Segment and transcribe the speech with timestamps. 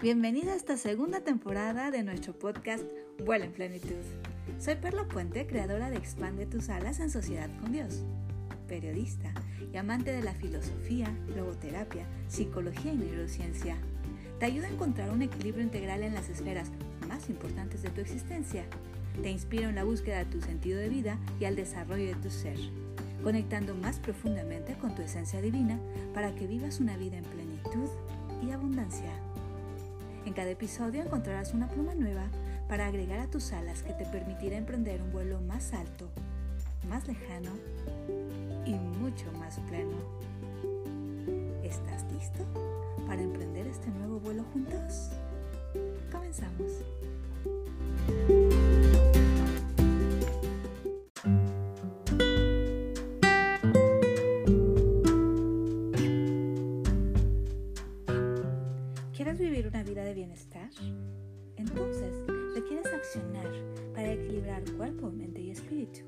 [0.00, 2.84] Bienvenida a esta segunda temporada de nuestro podcast
[3.24, 3.96] Vuela en Plenitud.
[4.60, 8.04] Soy Perla Puente, creadora de Expande tus alas en Sociedad con Dios,
[8.68, 9.34] periodista
[9.72, 13.76] y amante de la filosofía, logoterapia, psicología y neurociencia.
[14.38, 16.70] Te ayuda a encontrar un equilibrio integral en las esferas
[17.08, 18.66] más importantes de tu existencia.
[19.20, 22.30] Te inspiro en la búsqueda de tu sentido de vida y al desarrollo de tu
[22.30, 22.56] ser,
[23.24, 25.80] conectando más profundamente con tu esencia divina
[26.14, 27.88] para que vivas una vida en plenitud
[28.46, 29.10] y abundancia.
[30.26, 32.24] En cada episodio encontrarás una pluma nueva
[32.68, 36.08] para agregar a tus alas que te permitirá emprender un vuelo más alto,
[36.88, 37.50] más lejano
[38.66, 39.96] y mucho más pleno.
[41.62, 42.44] ¿Estás listo
[43.06, 45.10] para emprender este nuevo vuelo juntos?
[62.98, 63.48] Accionar
[63.94, 66.00] para equilibrar cuerpo, mente y espíritu.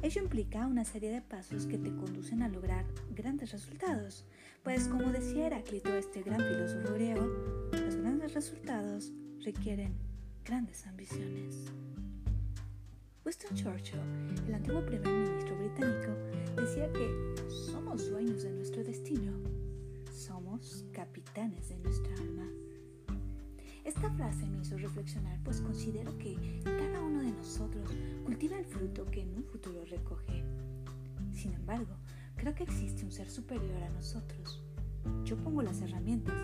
[0.00, 4.24] Ello implica una serie de pasos que te conducen a lograr grandes resultados,
[4.62, 7.26] pues como decía Heráclito, este gran filósofo griego,
[7.72, 9.12] los grandes resultados
[9.44, 9.94] requieren
[10.44, 11.66] grandes ambiciones.
[13.24, 14.00] Winston Churchill,
[14.46, 16.12] el antiguo primer ministro británico,
[16.56, 17.34] decía que
[17.66, 19.32] somos dueños de nuestro destino,
[20.10, 22.48] somos capitanes de nuestra alma.
[23.88, 27.90] Esta frase me hizo reflexionar, pues considero que cada uno de nosotros
[28.22, 30.44] cultiva el fruto que en un futuro recoge.
[31.32, 31.96] Sin embargo,
[32.36, 34.62] creo que existe un ser superior a nosotros.
[35.24, 36.34] Yo pongo las herramientas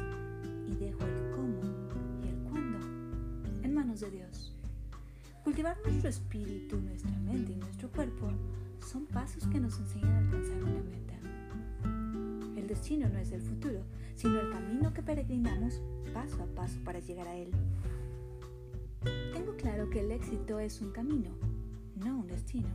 [0.66, 1.60] y dejo el cómo
[2.22, 2.78] y el cuándo
[3.62, 4.56] en manos de Dios.
[5.44, 8.32] Cultivar nuestro espíritu, nuestra mente y nuestro cuerpo
[8.80, 11.14] son pasos que nos enseñan a alcanzar una meta.
[12.58, 13.82] El destino no es el futuro,
[14.14, 15.80] sino el camino que peregrinamos
[16.12, 17.50] paso a paso para llegar a él.
[19.32, 21.30] Tengo claro que el éxito es un camino,
[21.96, 22.68] no un destino.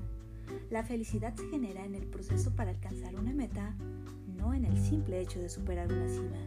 [0.69, 3.75] La felicidad se genera en el proceso para alcanzar una meta,
[4.37, 6.37] no en el simple hecho de superar una cima.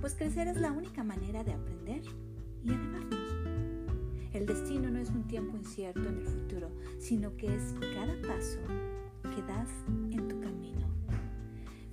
[0.00, 2.02] Pues crecer es la única manera de aprender
[2.64, 3.18] y elevarnos.
[4.32, 8.58] El destino no es un tiempo incierto en el futuro, sino que es cada paso
[9.34, 9.68] que das
[10.12, 10.27] en.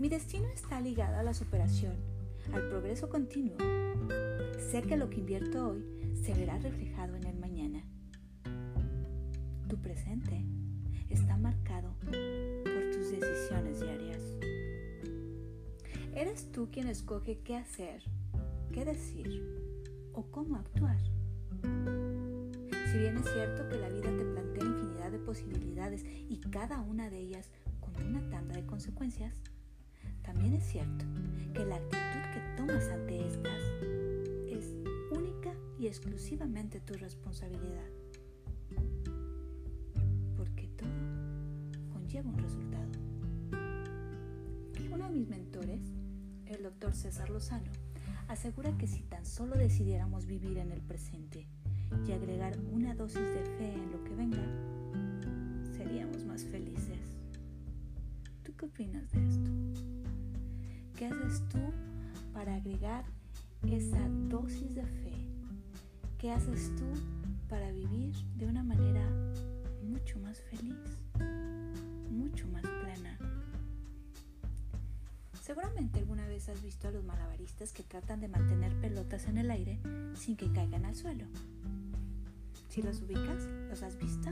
[0.05, 1.95] Mi destino está ligado a la superación,
[2.53, 3.57] al progreso continuo.
[4.69, 5.83] Sé que lo que invierto hoy
[6.13, 7.83] se verá reflejado en el mañana.
[9.67, 10.45] Tu presente
[11.09, 14.21] está marcado por tus decisiones diarias.
[16.13, 18.03] Eres tú quien escoge qué hacer,
[18.71, 19.41] qué decir
[20.13, 21.01] o cómo actuar.
[21.63, 27.09] Si bien es cierto que la vida te plantea infinidad de posibilidades y cada una
[27.09, 27.49] de ellas
[27.79, 29.41] con una tanda de consecuencias,
[30.35, 31.05] también es cierto
[31.53, 33.61] que la actitud que tomas ante estas
[34.49, 34.75] es
[35.09, 37.87] única y exclusivamente tu responsabilidad.
[40.35, 40.89] Porque todo
[41.93, 42.91] conlleva un resultado.
[44.91, 45.79] Uno de mis mentores,
[46.47, 47.71] el doctor César Lozano,
[48.27, 51.47] asegura que si tan solo decidiéramos vivir en el presente
[52.05, 54.43] y agregar una dosis de fe en lo que venga,
[55.77, 56.99] seríamos más felices.
[58.43, 59.44] ¿Tú qué opinas de esto?
[60.95, 61.59] ¿Qué haces tú
[62.33, 63.03] para agregar
[63.67, 65.13] esa dosis de fe?
[66.17, 66.85] ¿Qué haces tú
[67.49, 69.05] para vivir de una manera
[69.83, 70.77] mucho más feliz,
[72.09, 73.17] mucho más plena?
[75.41, 79.51] Seguramente alguna vez has visto a los malabaristas que tratan de mantener pelotas en el
[79.51, 79.77] aire
[80.15, 81.25] sin que caigan al suelo.
[82.69, 84.29] Si los ubicas, ¿los has visto?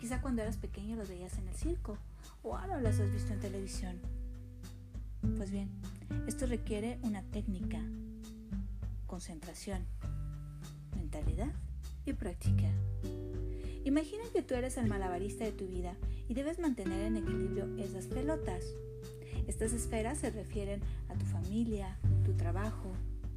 [0.00, 1.98] Quizá cuando eras pequeño los veías en el circo
[2.42, 4.13] o ahora los has visto en televisión.
[5.36, 5.70] Pues bien,
[6.26, 7.80] esto requiere una técnica,
[9.06, 9.84] concentración,
[10.94, 11.52] mentalidad
[12.04, 12.70] y práctica.
[13.84, 15.94] Imagina que tú eres el malabarista de tu vida
[16.28, 18.64] y debes mantener en equilibrio esas pelotas.
[19.46, 22.92] Estas esferas se refieren a tu familia, tu trabajo,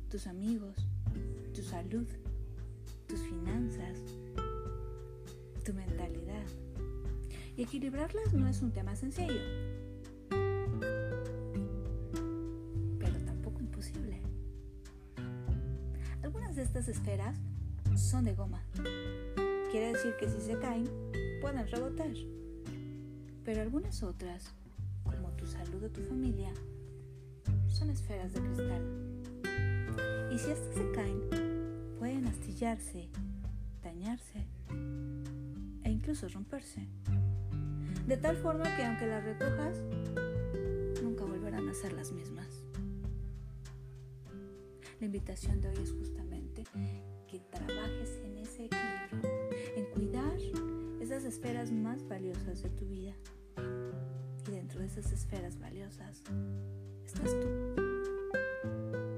[0.09, 0.75] tus amigos,
[1.53, 2.07] tu salud,
[3.07, 3.97] tus finanzas,
[5.65, 6.45] tu mentalidad.
[7.55, 9.41] Y equilibrarlas no es un tema sencillo,
[16.57, 17.37] de estas esferas
[17.95, 18.63] son de goma.
[19.69, 20.89] Quiere decir que si se caen,
[21.39, 22.09] pueden rebotar.
[23.45, 24.55] Pero algunas otras,
[25.03, 26.51] como tu salud o tu familia,
[27.67, 28.81] son esferas de cristal.
[30.33, 31.21] Y si estas se caen,
[31.99, 33.07] pueden astillarse,
[33.83, 34.47] dañarse
[35.83, 36.87] e incluso romperse.
[38.07, 39.77] De tal forma que aunque las recojas,
[41.03, 42.47] nunca volverán a ser las mismas.
[44.99, 46.26] La invitación de hoy es justamente
[47.27, 49.29] que trabajes en ese equilibrio,
[49.75, 50.37] en cuidar
[51.01, 53.13] esas esferas más valiosas de tu vida.
[54.47, 56.21] Y dentro de esas esferas valiosas
[57.05, 57.47] estás tú.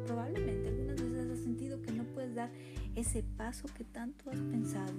[0.06, 2.52] Probablemente algunas veces has sentido que no puedes dar
[2.96, 4.94] ese paso que tanto has pensado.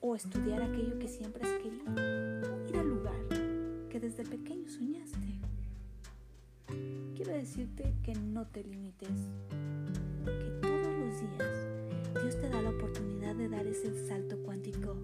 [0.00, 1.84] O estudiar aquello que siempre has querido.
[2.68, 3.16] Ir al lugar
[3.88, 5.40] que desde pequeño soñaste.
[7.14, 9.30] Quiero decirte que no te limites.
[10.26, 14.96] Que todos los días Dios te da la oportunidad de dar ese salto cuántico.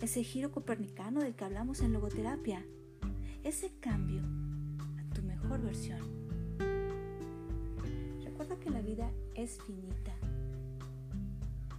[0.00, 2.64] Ese giro copernicano del que hablamos en logoterapia.
[3.42, 4.22] Ese cambio
[4.98, 6.00] a tu mejor versión.
[8.24, 10.14] Recuerda que la vida es finita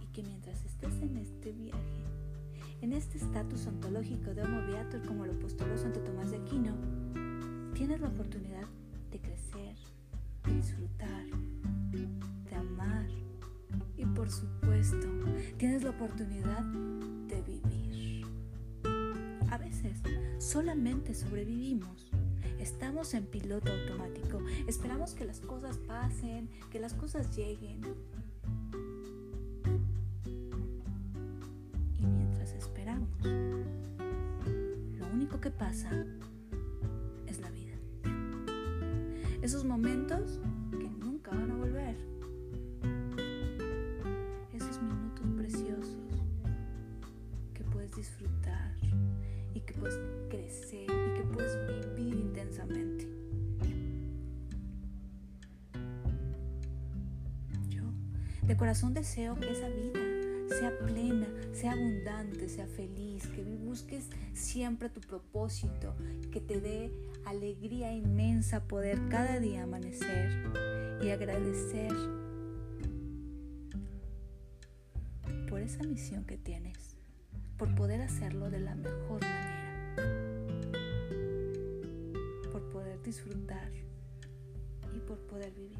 [0.02, 2.04] y que mientras estés en este viaje,
[2.82, 6.74] en este estatus ontológico de Homo Beator como lo postuló Santo Tomás de Aquino,
[7.74, 8.83] tienes la oportunidad de
[15.96, 16.62] oportunidad
[17.28, 18.26] de vivir.
[19.50, 19.98] A veces
[20.38, 22.10] solamente sobrevivimos.
[22.58, 24.40] Estamos en piloto automático.
[24.66, 27.80] Esperamos que las cosas pasen, que las cosas lleguen.
[34.98, 35.90] Lo único que pasa
[37.26, 37.74] es la vida.
[39.40, 40.40] Esos momentos
[58.54, 59.98] de corazón deseo que esa vida
[60.48, 65.96] sea plena, sea abundante, sea feliz, que busques siempre tu propósito,
[66.30, 66.92] que te dé
[67.24, 70.30] alegría inmensa poder cada día amanecer
[71.02, 71.92] y agradecer
[75.48, 76.96] por esa misión que tienes,
[77.58, 79.96] por poder hacerlo de la mejor manera,
[82.52, 83.72] por poder disfrutar
[84.94, 85.74] y por poder vivir.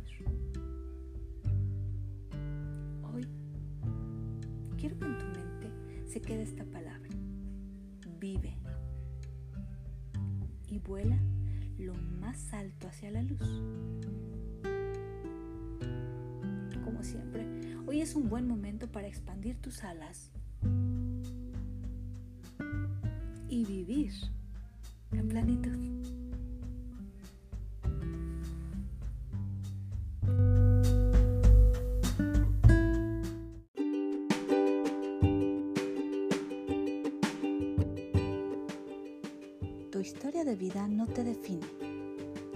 [4.85, 5.73] Quiero que en tu mente
[6.07, 7.09] se quede esta palabra.
[8.21, 8.55] Vive.
[10.69, 11.17] Y vuela
[11.79, 13.63] lo más alto hacia la luz.
[16.85, 17.47] Como siempre,
[17.87, 20.31] hoy es un buen momento para expandir tus alas
[23.49, 24.13] y vivir
[25.13, 25.74] en plenitud.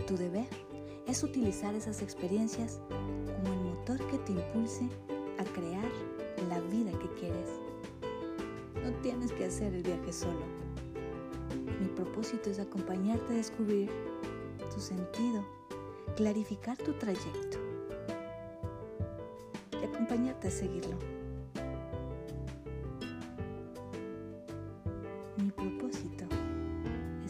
[0.08, 0.48] Tu deber
[1.06, 4.88] es utilizar esas experiencias como el motor que te impulse
[5.38, 5.88] a crear
[6.48, 7.50] la vida que quieres.
[8.82, 10.46] No tienes que hacer el viaje solo.
[11.80, 13.90] Mi propósito es acompañarte a descubrir
[14.74, 15.44] tu sentido,
[16.16, 17.58] clarificar tu trayecto
[19.80, 20.96] y acompañarte a seguirlo.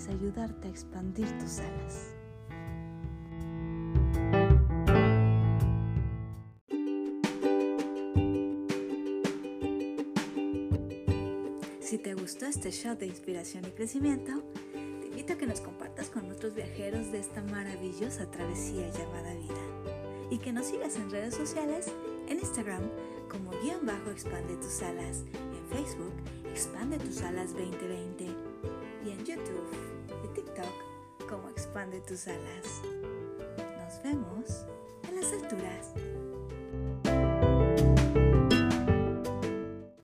[0.08, 2.17] ayudarte a expandir tus alas.
[11.88, 14.42] Si te gustó este show de inspiración y crecimiento,
[14.74, 20.28] te invito a que nos compartas con otros viajeros de esta maravillosa travesía llamada vida
[20.28, 21.86] y que nos sigas en redes sociales,
[22.28, 22.82] en Instagram
[23.30, 26.12] como guion bajo expande tus alas, en Facebook
[26.50, 28.24] expande tus alas 2020
[29.06, 29.64] y en YouTube
[31.26, 32.82] como expande tus alas.
[33.78, 34.66] Nos vemos